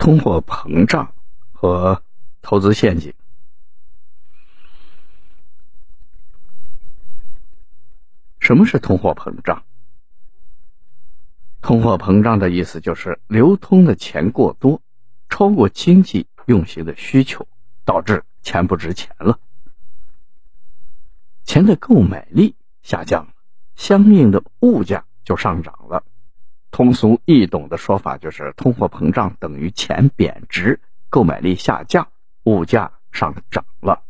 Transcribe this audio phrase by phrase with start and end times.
[0.00, 1.12] 通货膨胀
[1.52, 2.02] 和
[2.40, 3.12] 投资陷阱。
[8.38, 9.62] 什么是通货膨胀？
[11.60, 14.80] 通货膨胀的意思就是流通的钱过多，
[15.28, 17.46] 超过经济运行的需求，
[17.84, 19.38] 导致钱不值钱了，
[21.44, 23.34] 钱的购买力下降了，
[23.76, 26.02] 相应的物价就上涨了。
[26.70, 32.08] 通俗易懂的说法就是，通货膨胀等于钱贬值，购买力下降，
[32.44, 34.02] 物价上涨了。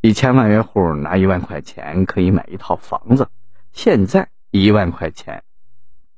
[0.00, 3.28] 一千万元户拿一万块钱可以买一套房子，
[3.72, 5.42] 现在一万块钱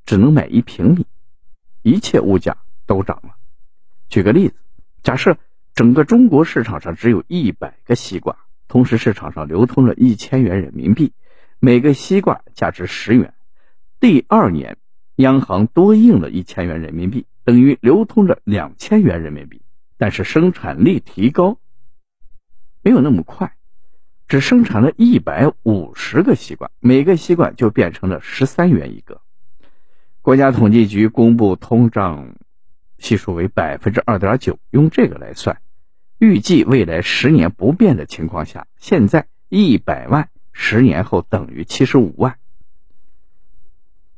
[0.05, 1.07] 只能买一平米，
[1.81, 3.35] 一切物价都涨了。
[4.09, 4.55] 举个例子，
[5.01, 5.37] 假设
[5.73, 8.37] 整个中国市场上只有一百个西瓜，
[8.67, 11.13] 同时市场上流通了一千元人民币，
[11.59, 13.33] 每个西瓜价值十元，
[13.99, 14.77] 第二年。
[15.17, 19.61] 央行多印了一千元人民币，等于流通着两千元人民币，
[19.97, 21.57] 但是生产力提高
[22.83, 23.53] 没有那么快，
[24.27, 29.21] 只生产了一百五十个西瓜，每个西瓜就变成了十三元一个。
[30.21, 32.35] 国家统计局公布通胀
[32.99, 35.59] 系数为百分之二点九，用这个来算，
[36.19, 42.37] 预计未来十年不变的情况下，现在一百万，十年后等于七十五万。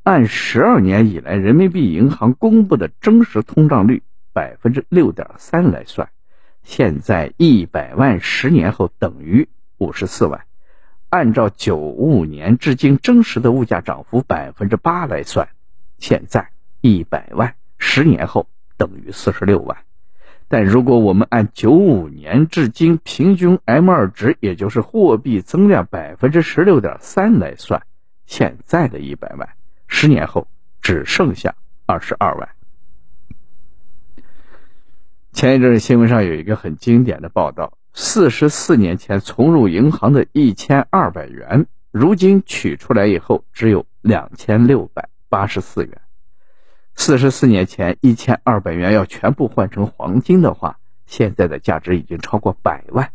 [0.10, 4.02] 按十二年以来人民币银行公布的真实通胀率
[4.34, 6.10] 百分之六点三来算，
[6.64, 10.42] 现在一百万十年后等于五十四万。
[11.10, 15.48] 按照九五年至今真实的物价涨幅百分之八来算，
[16.00, 16.50] 现在
[16.82, 19.78] 一百万十年后等于四十六万。
[20.48, 27.84] 但如果我们按九五年至今平均 M 二值，也就是货币增量百分之十六点三来算，
[28.26, 29.48] 现在的一百万。
[29.90, 30.48] 十年后
[30.82, 31.54] 只剩下
[31.86, 32.48] 二十二万。
[35.34, 46.02] 前一阵新闻上有一个很经典的报道：四十四年前存入银行的一千二百元，如今取出来以后只有两千六百八十四元。
[46.96, 53.12] 四十四年前一千二百元要全部换成黄金的话，现在的价值已经超过百万。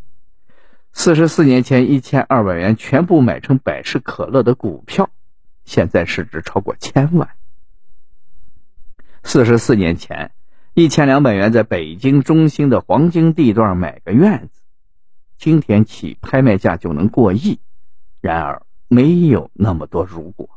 [0.93, 5.11] 四十四年前一千二百元全部买成百事可乐的股票。
[5.65, 7.29] 现在市值超过千万。
[9.23, 10.33] 四十四年前，
[10.75, 14.63] 一千两百元在北京中心的黄金地段买个院子，
[15.39, 17.59] 今天起拍卖价就能过亿。
[18.21, 20.49] 然而，没有那么多如果。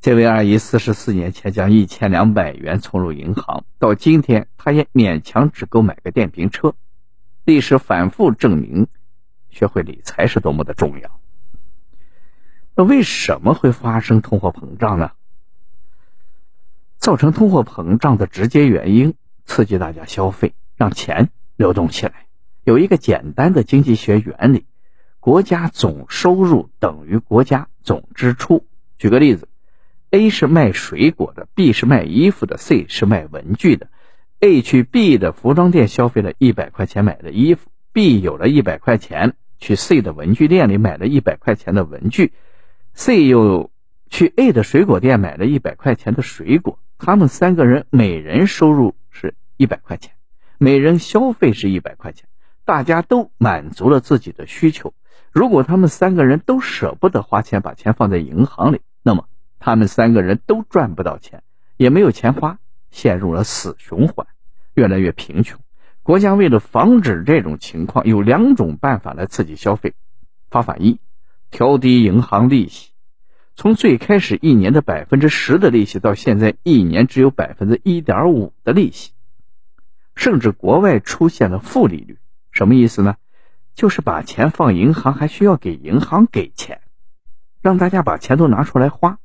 [0.00, 6.74] 这位阿姨四十四年前将一千两百元存入银行，到今天，她也勉强只够买个电瓶车。
[7.44, 8.88] 历史反复证明，
[9.48, 11.21] 学会理财是多么的重要。
[12.74, 15.12] 那为什么会发生通货膨胀呢？
[16.98, 22.26] 造成通货膨胀的直接原因，刺激大家消费，让钱流动起来。
[22.64, 24.64] 有一个简单的经济学原理：
[25.20, 28.64] 国家总收入等于国家总支出。
[28.98, 29.48] 举个例子
[30.10, 33.88] ，A 是卖水果的，B 是卖衣服的，C 是卖文具的。
[34.40, 42.32] A 去 B 的服装店消费了一百块钱买的衣服，B 有了一百块钱去 C 的文具店里买了一百块钱的文具。
[42.94, 43.70] C 又
[44.10, 50.12] 去 A 的水果店买了一百块钱的水果，他们三个人每人收入是一百块钱，
[50.58, 52.28] 每人消费是一百块钱，
[52.64, 54.92] 大家都满足了自己的需求。
[55.32, 59.26] 如果他们三个人都舍不得花钱，把钱放在银行里，那么
[59.58, 61.42] 他们三个人都赚不到钱，
[61.78, 62.58] 也没有钱花，
[62.90, 64.26] 陷入了死循环，
[64.74, 65.58] 越来越贫穷。
[66.02, 69.94] 国家为了防止这种情况，有两种办法来刺激消费。
[70.50, 70.98] 方法一。
[71.52, 72.90] 调低银行利息，
[73.54, 79.12] 从最开始一年的百分之十的利息，到现在一年只有百分之一点五的利息，
[80.16, 82.18] 甚至国外出现了负利率。
[82.50, 83.16] 什么意思呢？
[83.74, 86.80] 就是把钱放银行还需要给银行给钱，
[87.60, 89.18] 让大家把钱都拿出来花，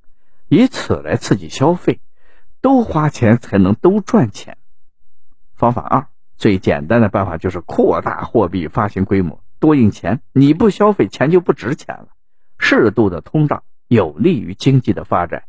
[0.50, 2.02] 以此来刺激消费，
[2.60, 4.58] 都花钱才能都赚钱。
[5.56, 12.10] 方法二，最简单的办法就是扩大货币发行规模，多印钱，你不消费，钱就不值钱了。
[12.60, 15.44] 适度的通胀有利于经济的发展。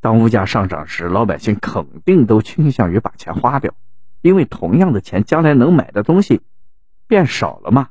[0.00, 3.74] 当物价上涨时，老百姓肯定都倾向于把钱花掉，
[4.20, 6.42] 因为同样的钱将来能买的东西
[7.06, 7.88] 变少了嘛。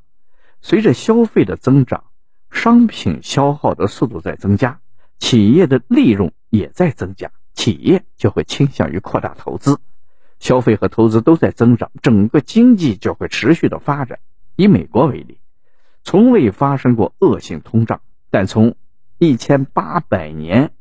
[0.61, 2.03] 随着消费的增长，
[2.51, 4.79] 商品消耗的速度在增加，
[5.17, 9.79] 企业的利润也在增加，企业就会倾向于扩大投资，
[10.39, 14.19] 消费和投资都在增长，整个经济就会持续的发展。
[14.55, 15.39] 以美国为例。
[16.03, 18.75] 从未发生过恶性通胀，但从
[19.17, 20.71] 一千八百年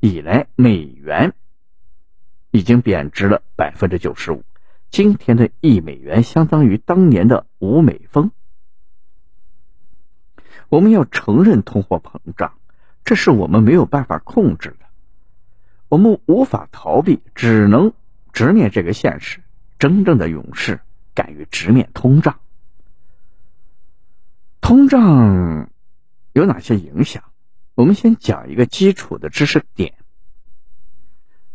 [0.00, 1.34] 以来，美元
[2.52, 4.44] 已经贬值了百分之九十五。
[4.90, 8.30] 今天的一美元相当于当年的五美分。
[10.68, 12.54] 我们要承认通货膨胀，
[13.04, 14.86] 这是我们没有办法控制的，
[15.88, 17.92] 我们无法逃避，只能
[18.32, 19.40] 直面这个现实。
[19.78, 20.80] 真正的勇士
[21.14, 22.38] 敢于直面通胀。
[24.60, 25.70] 通胀
[26.32, 27.22] 有哪些影响？
[27.74, 29.94] 我们先讲一个基础的知识点。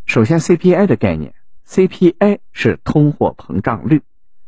[0.05, 1.35] 首先，CPI 的概念
[1.67, 4.01] ，CPI 是通货膨胀率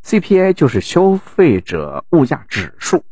[0.04, 3.04] ，CPI 就是消费者物价指数，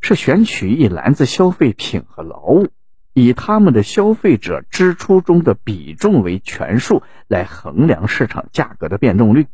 [0.00, 2.68] 是选取一篮子消费品和劳务，
[3.14, 9.46] 以他们的消费者支出中的比重为权数来衡量市场价格的变动率，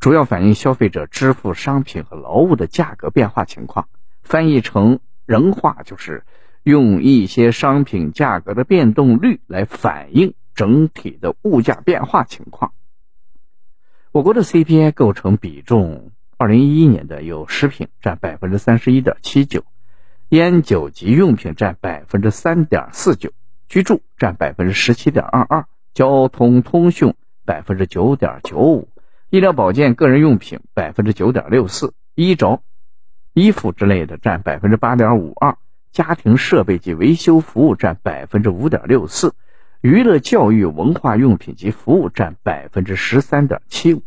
[0.00, 3.88] 主要反映消费者支付商品和劳务的价格变化情况。
[4.26, 6.24] 翻译成人话就是，
[6.64, 12.72] 用一些商品价格的变动率来反映整体的物价变化情况。
[14.10, 19.64] 我国的 CPI 构成比重，二零一一年的有食品占百分之三十一点七九，
[20.30, 23.30] 烟酒及用品占百分之三点四九，
[23.68, 27.14] 居住占百分之十七点二二，交通通讯
[27.44, 28.88] 百分之九点九五，
[29.30, 32.60] 医疗保健个人用品百分之九点六四，衣着。
[33.36, 35.58] 衣服之类的占百分之八点五二，
[35.92, 39.34] 家庭设备及维修服务占百分之五点六四，
[39.82, 44.02] 娱乐教育文化用品及服务占百分之十三点七五，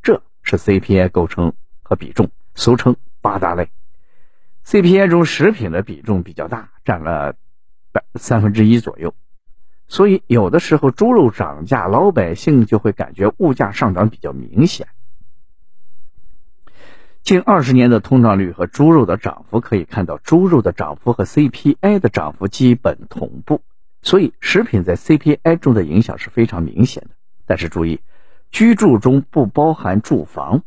[0.00, 3.68] 这是 CPI 构成和比重，俗称八大类。
[4.64, 7.34] CPI 中食品的比重比较大，占了
[7.90, 9.12] 百三分之一左右，
[9.88, 14.86] 所以有的时候猪肉涨价，老百姓就会感觉物价上涨比较明显。
[17.28, 23.60] 近二十年的通胀率和猪肉的涨幅可以看到，猪肉的涨幅和 CPI 的涨幅基本同步，
[24.00, 27.10] 所以食品在 CPI 中的影响是非常明显的。
[27.44, 28.00] 但是注意，
[28.50, 30.62] 居住中不包含住房，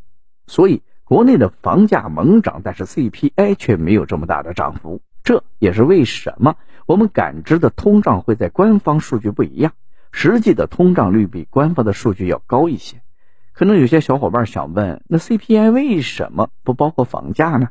[0.46, 5.02] 所以国内的房价猛涨，但是 CPI 却没有这么大的涨幅。
[5.24, 9.74] 这也是为什么我们感知的通胀会在官方数据不一样，
[10.12, 13.02] 实际的通胀率比官方的数据要高一些。
[13.62, 17.69] 可能有些小伙伴想问，那 CPI 为什么不包括房价呢？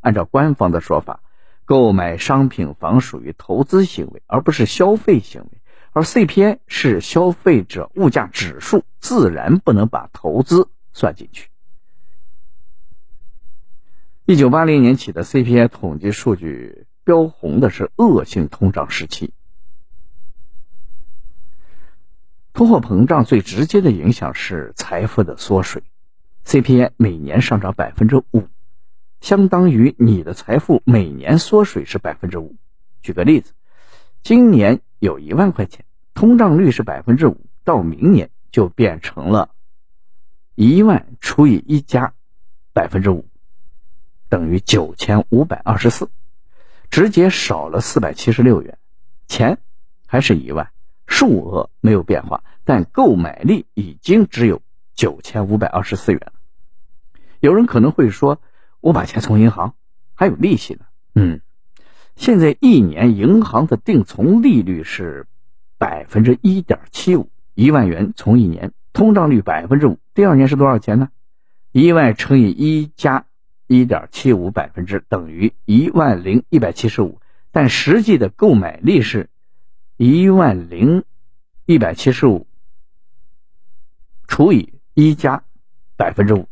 [0.00, 1.20] 按照官方的说法，
[1.66, 5.48] 购买商品房属于投资行为，而不是消费行为，
[5.92, 11.50] 而 CPI 是消费者物价指数，自然不能把投资算进去。
[14.24, 19.34] 一九八零年起的 CPI 统计数据标红的是恶性通胀时期。
[22.52, 25.82] 通货膨胀最直接的影响是财富的缩水
[26.44, 28.46] ，CPI 每年上涨百分之五，
[29.22, 32.56] 相当于你的财富每年缩水是百分之五。
[33.00, 33.54] 举个例子，
[34.22, 39.50] 今年有一万块钱，通胀率是百分之五，到明年就变成了
[40.54, 42.12] 一万除以一加
[42.74, 43.26] 百分之五，
[44.28, 46.10] 等于九千五百二十四，
[46.90, 48.76] 直接少了四百七十六元，
[49.26, 49.58] 钱
[50.06, 50.71] 还是一万。
[51.12, 54.62] 数额没有变化，但购买力已经只有
[54.94, 56.32] 九千五百二十四元了。
[57.38, 58.40] 有人可能会说
[58.80, 59.74] ：“我把钱存银行，
[60.14, 60.80] 还有利息呢。”
[61.14, 61.42] 嗯，
[62.16, 65.26] 现在一年银行的定存利率是
[65.76, 71.10] 百分之一点七五，一万元存一年，通胀率百分之五，第二年是多少钱呢？
[71.72, 73.26] 一万乘以一加
[73.66, 79.28] 一点七五百分之等于一万零一百七十五，但实际的购买力是。
[80.04, 81.04] 一万零
[81.64, 82.48] 一百七十五
[84.26, 85.44] 除以一加
[85.96, 86.48] 百分之五，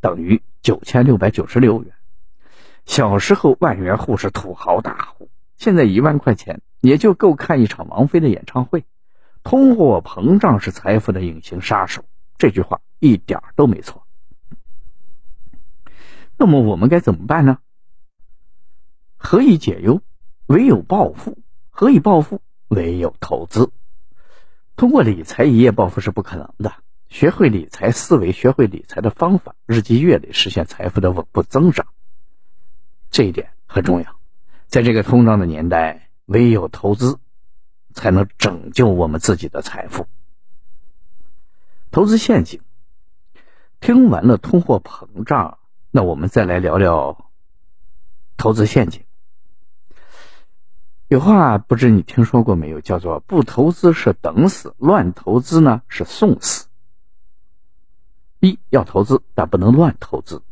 [0.00, 1.92] 等于九千六百九十六元。
[2.86, 8.86] 小时候万元户是土豪大户，现在一万块钱也就够看一场王菲的演唱会。
[9.42, 12.02] 通货膨胀是财富的隐形杀手，
[12.38, 14.06] 这句话一点都没错。
[16.38, 17.58] 那么我们该怎么办呢？
[19.18, 20.00] 何以解忧？
[20.46, 21.36] 唯有暴富。
[21.68, 22.40] 何以暴富？
[22.68, 23.70] 唯有投资，
[24.76, 26.72] 通过理财一夜暴富是不可能的。
[27.08, 31.86] 学会理财思维，学会理财的方法，日积月累实现财富的稳步增长，
[33.10, 34.18] 这一点很重要。
[34.66, 37.20] 在这个通胀的年代，唯有投资
[37.94, 40.08] 才能拯救我们自己的财富。
[41.92, 42.60] 投资陷阱，
[43.80, 45.58] 听完了通货膨胀，
[45.92, 47.30] 那我们再来聊聊
[48.36, 49.05] 投资陷阱。
[51.08, 52.80] 有话不知你听说过没有？
[52.80, 56.66] 叫做不投资是等死，乱投资呢是送死。
[58.40, 60.42] 一要投资，但不能乱投资。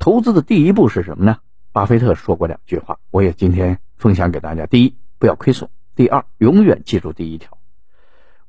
[0.00, 1.38] 投资的第一步是什么呢？
[1.70, 4.66] 巴菲特说过两句话，我也今天分享给大家。
[4.66, 7.56] 第一，不要亏损；第二，永远记住第一条。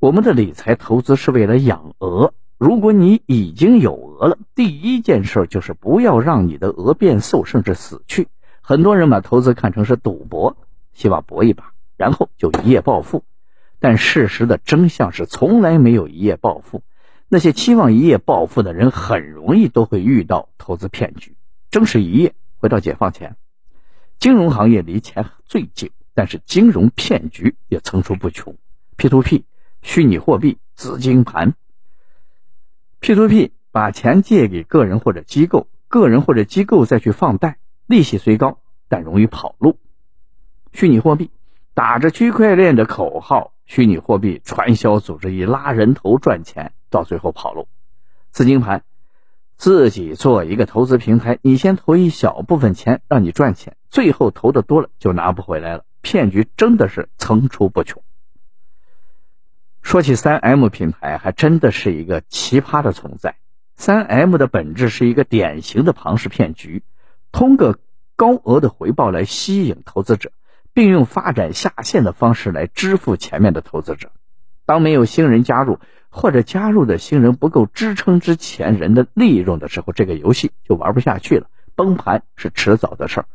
[0.00, 2.34] 我们的理财投资是为了养鹅。
[2.58, 8.26] 如果你已经有鹅了，第一件事就是不要让你的鹅变瘦，甚至死去。
[8.60, 10.56] 很多人把投资看成是赌博，
[10.94, 13.24] 希望搏一把，然后就一夜暴富。
[13.78, 16.82] 但事实的真相是，从来没有一夜暴富。
[17.28, 21.36] 那些期望一夜暴富的人，很容易都会遇到投资骗局。
[21.70, 23.36] 正是一夜，回到解放前，
[24.18, 28.56] 金融行业离钱最近，但是金融骗局也层出不穷。
[28.96, 29.42] P2P、
[29.82, 31.54] 虚拟货币、资金盘。
[33.00, 39.78] P2P 把钱借给个人或者机构，个人或者机构再去放贷，利息虽高，但容易跑路。
[40.74, 41.30] 虚拟货币
[41.72, 47.68] 打着区块链的口号，虚拟货币传销组织以拉人头赚钱，到最后跑路。
[48.32, 48.82] 资金盘
[49.56, 55.84] 自己做一个投资平台，你先投一小部分钱让你赚钱，最后投的多了就拿不回来了。
[56.02, 58.02] 骗局真的是层出不穷。
[59.80, 63.36] 说起三 M 品牌，还真的是一个奇葩的存在。
[63.76, 66.82] 三 M 的本质是一个典型的庞氏骗局，
[67.30, 67.78] 通过
[68.16, 70.32] 高额的回报来吸引投资者，
[70.74, 74.10] 并用发展下线的方式来支付前面的投资者。
[74.66, 75.78] 当没有新人加入，
[76.10, 83.26] 或者加入的新人不够支撑之前人的利润的时候，这个游戏就玩不下去了，崩盘是迟早的事儿。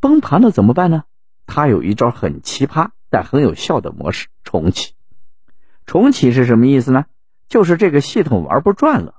[0.00, 1.04] 崩盘了怎么办呢？
[1.46, 4.92] 他有一招很奇葩但很有效的模式——重启。
[5.86, 7.06] 重启是什么意思呢？
[7.48, 9.14] 就是这个系统玩不转了，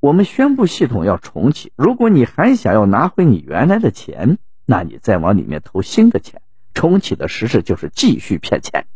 [0.00, 1.72] 我们宣布系统要重启。
[1.76, 6.42] 如果你还想要拿回你原来的钱，那你再往里面投新的钱。
[6.74, 8.86] 重启的实质就是继续骗钱。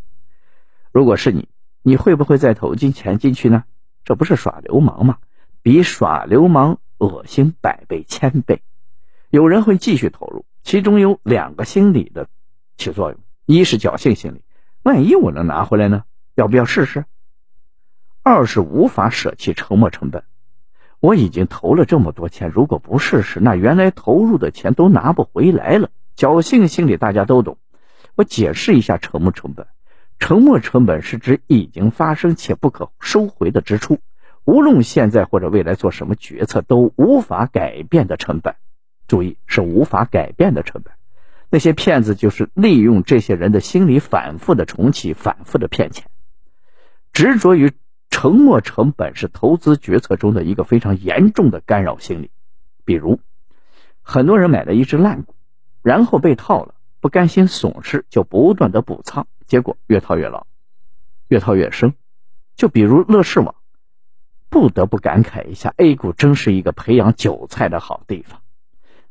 [0.92, 1.49] 如果是你，
[1.82, 3.64] 你会不会再投进钱进去呢？
[4.02, 5.18] 这不是耍流氓吗？
[5.61, 8.62] 比耍流氓恶心百倍千倍。
[9.28, 12.28] 有人会继续投入，其中有两个心理的
[12.78, 14.42] 起作用：一是侥幸心理，
[14.82, 16.04] 万一我能拿回来呢？
[16.35, 17.04] 要不要试试？
[18.23, 20.25] 二是无法舍弃沉没成本。
[21.00, 25.90] 我已经投了这么多钱，如果不试试，那原来投入的钱都拿不回来了。
[26.16, 27.58] 侥幸心理大家都懂。
[28.14, 29.66] 我解释一下沉没成本。
[30.18, 33.98] 沉没成本是指已经发生且不可收回的支出，
[34.44, 38.54] 无论现在或者未来做什么决策都无法改变的成本。
[39.06, 40.94] 注意，是无法改变的成本。
[41.50, 46.06] 那些骗子就是利用这些人的心理，反复的重启，反复的骗钱。
[47.12, 47.70] 执着于
[48.10, 52.30] 沉没成本是投资决策中的一个非常严重的干扰心理。
[52.84, 53.20] 比如，
[54.02, 55.34] 很多人买了一只烂股，
[55.82, 60.46] 然后被套了，不甘心损失，就不断的补仓，结果越套越牢，
[61.28, 61.94] 越套越深。
[62.54, 63.54] 就比如乐视网，
[64.48, 68.40] 不得不感慨一下，A 股真是一个培养韭菜的好地方。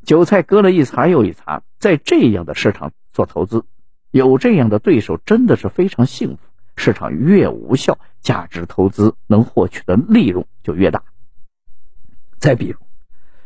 [0.04, 3.66] 韭菜割了一茬又一茬，在这样的市场做投资，
[4.10, 6.44] 有这样的对手真的是非常幸福。
[6.76, 11.04] 市场越无效，价值投资能获取的利润就越大。
[12.38, 12.78] 再比如，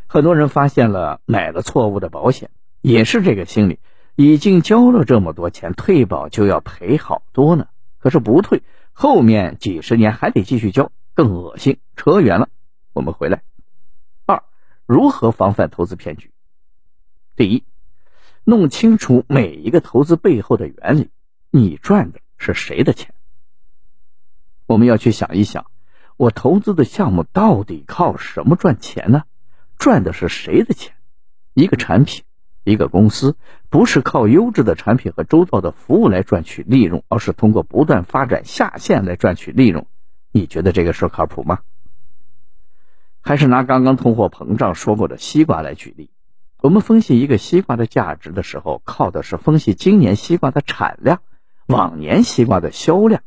[0.07, 2.49] 很多人发现了买了错误的保险，
[2.81, 3.79] 也是这个心理，
[4.15, 7.67] 已经交了这么多钱，退保就要赔好多呢。
[7.99, 11.79] 可是不退，后面几十年还得继续交，更恶心。
[11.95, 12.49] 扯远了，
[12.93, 13.43] 我们回来。
[14.25, 14.43] 二，
[14.85, 16.31] 如何防范投资骗局？
[17.35, 17.63] 第一，
[18.43, 21.09] 弄清楚每一个投资背后的原理，
[21.51, 23.13] 你赚的是谁的钱？
[24.69, 25.65] 我们要去想一想，
[26.15, 29.23] 我投资的项目到底靠什么赚钱呢？
[29.79, 30.93] 赚的是谁的钱？
[31.55, 32.21] 一个产品，
[32.63, 33.35] 一个公司，
[33.71, 39.87] 不是靠优质的产品和周到的服务来赚取利润，而是通过不断发展下线来赚取利润。
[40.31, 41.61] 你觉得这个事靠谱吗？
[43.21, 46.11] 还是拿刚刚通货膨胀说过的西瓜来举例？
[46.61, 51.21] 我们分析一个西瓜的价值的时候，靠的是分析今年西瓜的产量、
[51.65, 53.23] 往年西瓜的销量。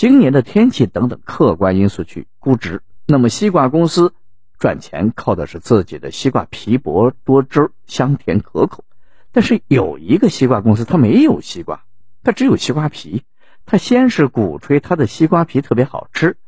[0.00, 4.14] 今年的天气等等客观因素去估值，那么西瓜公司
[4.58, 8.82] 赚钱靠的是自己的西瓜皮薄多汁香甜可口。
[9.30, 11.84] 但是有一个西瓜公司，它没有西瓜，
[12.22, 13.24] 它只有西瓜皮。
[13.66, 16.38] 它先是鼓吹它的西瓜皮特别好吃，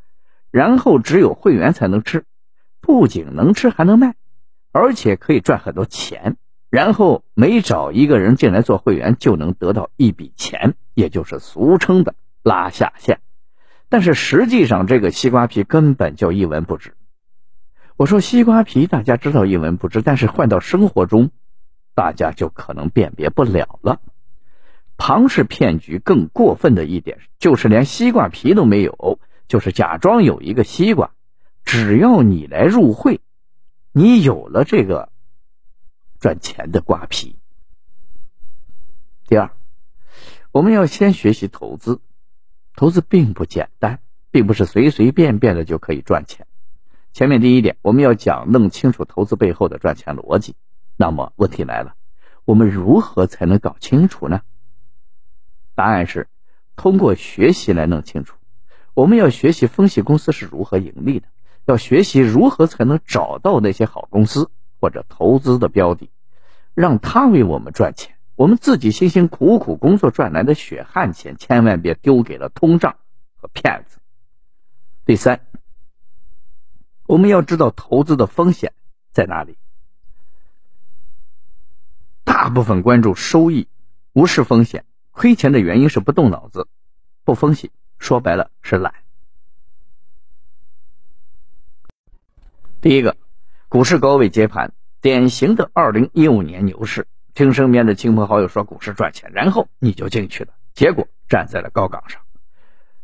[0.51, 2.25] 然后只有会员才能吃，
[2.81, 4.15] 不仅能吃还能卖，
[4.73, 6.39] 而且可以赚很多钱。
[6.71, 13.21] 然后每找一个人进来做会员，就能得到一笔钱，也就是俗称的拉下线。
[13.93, 16.95] 但是实际上，这个西瓜皮根本就一文不值。
[17.99, 21.31] 我说西瓜皮，大家知道一文不值，但是换到生活中，
[21.95, 24.01] 大家就可能辨别不了了。
[24.97, 31.11] 庞氏骗局更过分的一点，就是连西瓜皮都没有，就是假装有一个西瓜，
[31.63, 33.21] 只要你来入会，
[33.93, 35.11] 你有了这个
[36.19, 37.37] 赚钱的瓜皮。
[39.27, 39.51] 第二，
[40.51, 42.01] 我们要先学习投资。
[42.75, 44.01] 投资并不简单，
[44.31, 46.47] 并不是随随便便的就可以赚钱。
[47.13, 50.57] 前面第一点，我们要讲弄清楚投资背后的赚钱逻辑。
[50.97, 51.95] 那么问题来了，
[52.45, 54.41] 我们如何才能搞清楚呢？
[55.75, 56.29] 答案是
[56.77, 58.37] 通过学习来弄清楚。
[58.95, 61.29] 我们要学习分析公司是如何盈利的，
[61.65, 64.51] 要学习如何才能找到那些好公司
[64.81, 66.11] 或者投资的标的，
[66.75, 68.17] 让他为我们赚钱。
[68.43, 72.97] 我们自己辛辛苦苦工作赚来的血汗钱，千万别丢给了通胀
[73.37, 74.01] 和骗子。
[75.05, 75.47] 第三。
[77.07, 78.73] 我们要知道投资的风险
[79.13, 79.57] 在哪里。
[82.25, 83.69] 大部分关注收益，
[84.13, 86.67] 无视风险，亏钱的原因是不动脑子，
[87.23, 87.71] 不分析，
[88.01, 88.93] 说白了是懒。
[92.81, 93.17] 第一个，
[93.69, 102.21] 股市高位接盘，典型的二零一五年牛市，听身边的亲朋好友说股市赚钱，然后你就进去了，结果站在了高岗上。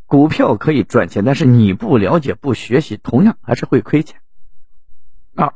[0.04, 4.20] 股票可以赚钱，但是你不了解、不学习，同样还是会亏钱。
[5.35, 5.54] 二，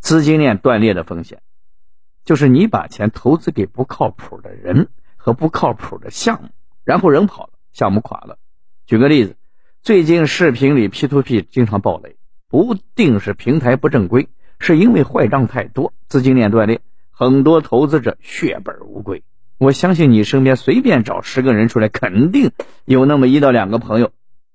[0.00, 1.40] 资金链断裂的风险，
[2.24, 6.48] 就是你把钱投资给不靠谱的人和不靠谱的项目，
[6.84, 8.38] 然后人跑了，项目垮了。
[8.86, 9.36] 举个例子，
[9.82, 12.16] 最近视频里 P to P 经常爆雷，
[12.48, 16.80] 不定是平台不正规，是因为坏账太多，资金链断裂，
[17.16, 19.22] 很多投资者血本无归。
[19.56, 22.50] 我相信你身边随便找十个人出来，肯定
[22.84, 24.10] 有那么一到两个朋友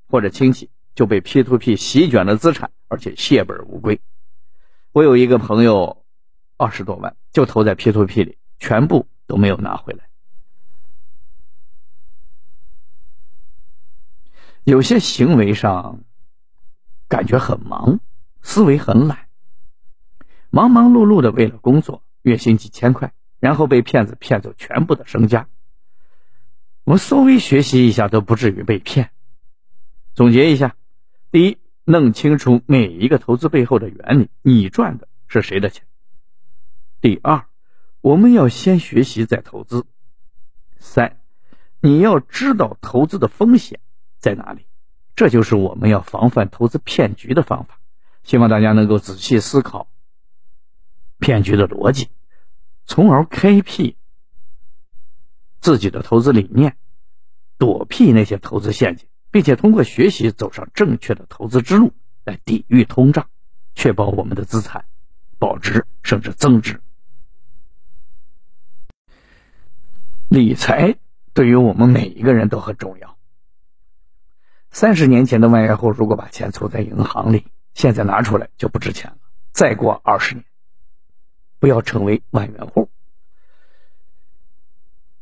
[0.10, 4.02] 或者亲戚就被 P to P 席卷了资产，而且血本无归。
[4.92, 6.04] 我有一个朋友，
[6.58, 10.10] 二十多万就投在 P to P 里，全部都没有拿回来。
[14.66, 16.02] 有些行为上
[17.08, 18.02] 感觉很忙，
[18.42, 19.28] 思维很懒，
[20.50, 23.14] 忙忙碌碌的为了工作，月薪几千块。
[23.40, 25.48] 然后被骗子骗走全部的身家，
[26.84, 29.12] 我们稍微学习一下都不至于被骗。
[30.14, 30.76] 总结一下：
[31.32, 35.86] 第一，弄清楚每一个投资背后的原理，你赚的是谁的钱；
[37.00, 37.46] 第二，
[38.02, 39.86] 我们要先学习再投资；
[40.78, 41.22] 三，
[41.80, 43.80] 你要知道投资的风险
[44.18, 44.66] 在哪里，
[45.16, 47.80] 这就是我们要防范投资骗局的方法。
[48.24, 49.88] 希望大家能够仔细思考
[51.20, 52.10] 骗局的逻辑。
[52.86, 53.98] 从而开辟
[55.60, 56.76] 自己的投资理念，
[57.60, 63.30] 躲避那些投资陷阱，并且通过学习走上正确的投资之路，来抵御通胀，
[63.76, 64.86] 确保我们的资产
[65.38, 66.82] 保值甚至增值。
[70.30, 70.96] 理财
[71.34, 73.18] 对于我们每一个人都很重要。
[74.72, 79.18] 三十年前的万元户，如果把钱存在银行里，现在拿出来就不值钱了。
[79.52, 80.46] 再过二十年。
[81.60, 82.90] 不要成为万元户。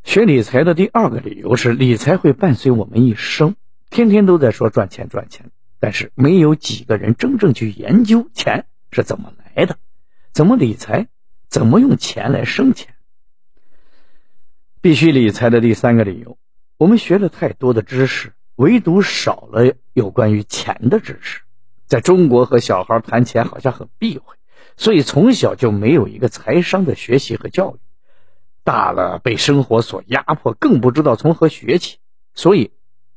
[0.03, 3.55] 学理财的第二个理由是，理财会伴随我们一生。
[3.89, 9.77] 天天都在说赚钱赚钱，但是没有几个人真正去研究钱是怎么来的，
[10.31, 11.07] 怎么理财，
[11.49, 12.95] 怎么用钱来生钱。
[14.79, 16.37] 必须理财的第三个理由，
[16.77, 21.41] 我们学了太多的知识，唯独少了有关于钱的知识。
[21.85, 24.36] 在中国和小孩谈钱好像很避讳。
[24.75, 27.79] 所以从小就没有一个财商的学习和教育，
[28.63, 31.97] 大了被生活所压迫，更不知道从何学起。
[32.33, 32.71] 所以，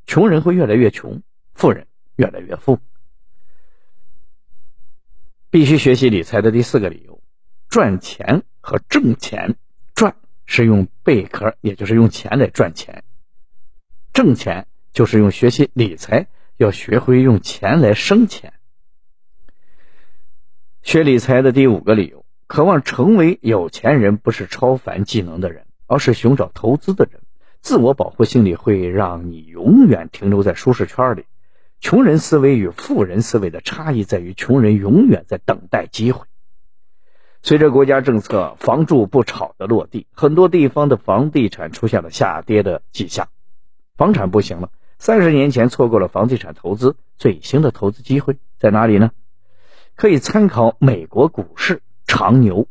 [0.07, 1.23] 穷人会越来越穷，
[1.53, 2.79] 富人越来越富。
[5.51, 7.21] 必须学习理财的第四个理由：
[7.69, 9.57] 赚钱和挣钱。
[9.95, 13.03] 赚是用贝壳，也就是用钱来赚钱；
[14.15, 18.55] 挣钱就是用学习理财，要学会用钱来生钱。
[20.83, 27.21] 学理财的第五个理由：渴望成为有钱人，不是超凡技能的人，而是寻找投资的人。
[27.61, 31.27] 自我保护心理会让你永远停留在舒适圈里。
[31.81, 36.27] 穷人思维与富人思维的差异在于，穷人永远在等待机会。
[37.43, 43.29] 随着国家政策“房住不炒”的落地，很多地方的房地产出现了下跌的迹象。
[43.97, 49.13] 房产不行了，三十年前错过了房地产投资，最新的投资机会在哪里呢？
[50.01, 52.69] 可以参考美国股市长牛。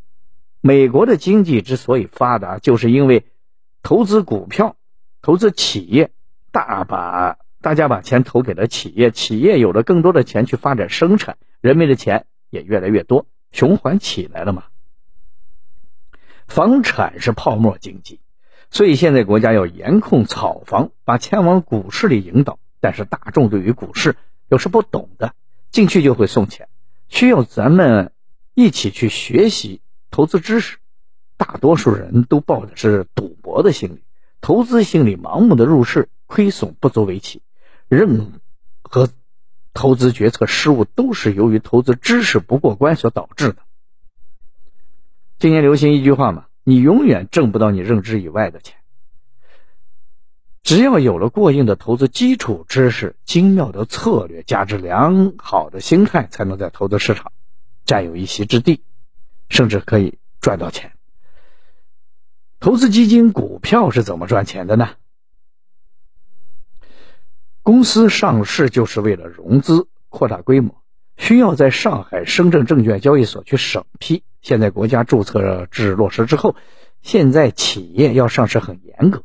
[0.61, 3.23] 美国的经济之所以发达，就是因为
[3.83, 4.77] 投资股票、
[5.21, 6.09] 投资企业，
[6.51, 14.63] 大把大家把钱投给了企业，企业有了更多的钱去发展生产，人民的钱也越来越多，循环起来了嘛。
[16.47, 18.21] 房产是泡沫经济，
[18.71, 22.57] 所以现在国家要严控炒房，把钱往股市里引导。
[22.79, 24.15] 但是大众对于股市
[24.47, 25.35] 又是不懂的，
[25.69, 26.68] 进去就会送钱。
[27.09, 28.11] 需要咱们
[28.53, 30.77] 一起去学习投资知识。
[31.35, 34.03] 大多数人都抱的是赌博的心理，
[34.41, 37.41] 投资心理，盲目的入市，亏损不足为奇。
[37.87, 38.33] 任
[38.81, 39.09] 何
[39.73, 43.57] 投资决策失误都是由于投资知识不过关所导致的。
[45.37, 48.78] 今年流行一句话嘛，你永远挣不到你认知以外的钱。
[50.69, 57.31] 只要有了过硬的投资基础知识、精妙的策略，加之良好的心态，才能在投资市场
[57.85, 58.83] 占有一席之地，
[59.49, 60.91] 甚至可以赚到钱。
[62.59, 64.89] 投资基金、股票是怎么赚钱的呢？
[67.63, 70.83] 公司上市就是为了融资、扩大规模，
[71.17, 74.21] 需要在上海、深圳证券交易所去审批。
[74.43, 76.55] 现在国家注册制落实之后，
[77.01, 79.23] 现在企业要上市很严格。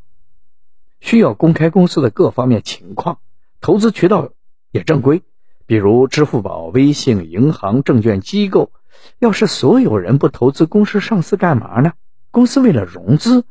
[1.04, 3.18] 需要公开公司的各方面情况，
[3.60, 4.30] 投资渠道
[4.70, 5.22] 也正规，
[5.66, 8.72] 比如支付宝、微信、银行、证券机构。
[9.18, 11.92] 要是所有人不投资，公司上市干嘛呢？
[12.30, 13.44] 公司为了融资，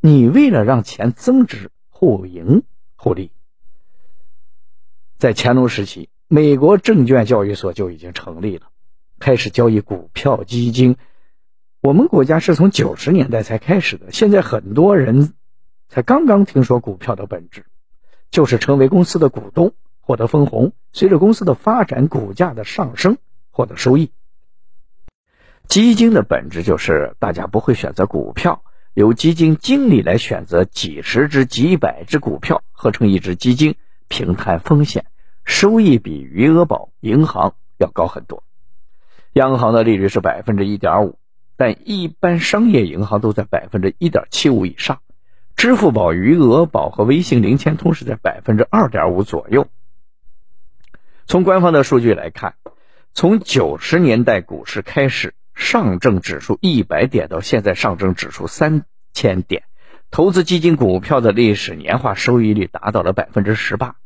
[0.00, 2.62] 你为了让钱增值，互赢
[2.94, 3.32] 互利。
[5.18, 8.68] 在乾隆时期，美国证券交易所就已经成立了，
[9.18, 10.94] 开始交易股票、基金。
[11.80, 15.34] 我们国家是从九十年代才开始的，现在很多人。
[15.92, 17.66] 才刚刚听说股票的本质，
[18.30, 23.18] 就是成为公司的股东，获得分红，随着公司的发展，股价的上升，
[23.50, 24.10] 获得收益。
[25.68, 28.62] 基金的本质就是大家不会选择股票，
[28.94, 33.74] 由基金经理来选择几十只、几百只股票，合成一只基金，
[34.08, 35.04] 平摊风险，
[35.44, 38.42] 收益比余额宝、银行要高很多。
[39.34, 41.18] 央行的利率是百分之一点五，
[41.54, 45.02] 但一般商业银行都在百分之一点七五以上。
[45.56, 49.68] 支付宝、余额宝和微信零钱通是在百分之二点五左右。
[51.26, 52.54] 从官方的数据来看，
[53.14, 59.62] 从九十年代股市开始上证指数一百点到现在上证指数三千点，
[60.10, 63.96] 投资基金股票的历史年化收益率达到了百分之十八。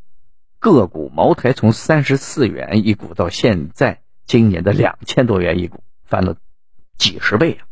[0.58, 6.36] 个股茅台从三十四元一股到现在今年的两千多元一股，翻了
[6.98, 7.64] 几十倍啊！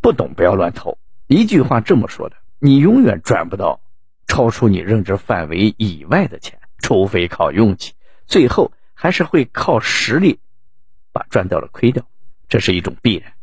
[0.00, 2.36] 不懂不要乱投，一句话这么说的。
[2.58, 3.80] 你永远赚不到
[4.26, 7.94] 超出你认知范围以外的钱，除非靠运气，
[8.26, 10.40] 最后还是会靠实力
[11.12, 12.08] 把赚到了亏掉，
[12.48, 13.34] 这是一种必然。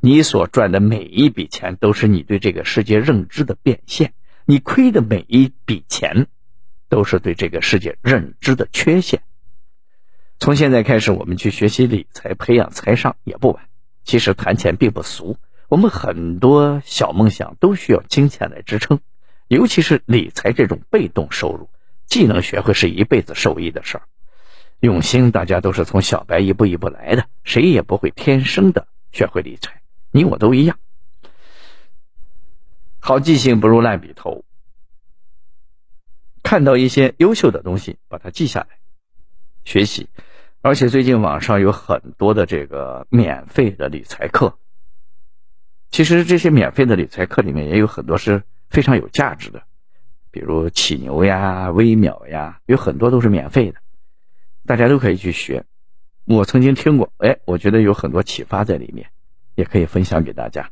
[0.00, 4.14] 你所赚的每一笔钱都是你对这个世界认知的变现，
[4.46, 6.26] 你亏的每一笔钱
[6.88, 9.22] 都是对这个世界认知的缺陷。
[10.38, 13.68] 从现在开始，我们去学习理财，培养财商也不晚。
[14.02, 15.36] 其实谈钱并不俗。
[15.72, 19.00] 我们很多小梦想都需要金钱来支撑，
[19.48, 21.70] 尤其是理财这种被动收入，
[22.04, 24.02] 技能学会是一辈子受益的事儿。
[24.80, 29.80] 用心，大家都是从小白一步一步来的，谁也不会天生的学会理财，
[30.10, 30.78] 你我都一样。
[33.00, 34.44] 好记性不如烂笔头，
[36.42, 38.76] 看到一些优秀的东西，把它记下来，
[39.64, 40.10] 学习。
[40.60, 44.58] 而且最近网上有很多的这个免费的理财课。
[45.92, 49.62] 其实这些免费的理财课里面也有很多是非常有价值的，
[50.30, 53.78] 比如起牛呀、微秒呀，有很多都是免费的，
[54.64, 55.64] 大家都可以去学。
[56.24, 59.06] 我曾经听过，哎，我觉得有很多启发在里面，
[59.54, 60.70] 也可以分享给大家。